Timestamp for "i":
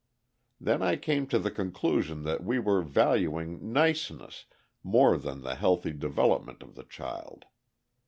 0.81-0.95